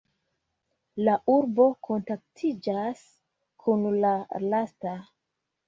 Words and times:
La 1.07 1.13
urbo 1.33 1.67
kontaktiĝas 1.89 3.05
kun 3.67 3.87
la 4.03 4.17
lasta. 4.51 4.99